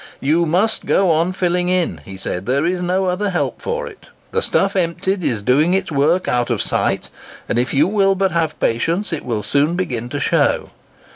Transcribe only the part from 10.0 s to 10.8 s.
to show."